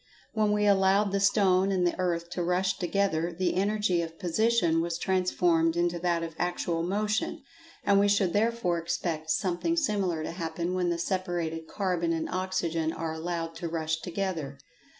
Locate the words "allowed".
0.65-1.11, 13.13-13.53